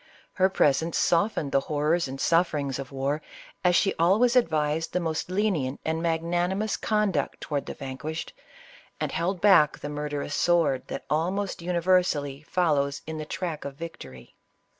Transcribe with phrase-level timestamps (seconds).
[0.33, 3.21] Her presence softened the horrors and sufferings of war,
[3.63, 8.33] as she always advised the most lenient and magnanimous conduct toward the vanquished,
[8.99, 14.35] and held back the murderous sword that almost universally follows in the track of victory.